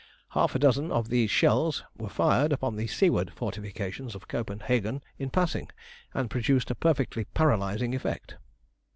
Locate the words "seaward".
2.87-3.31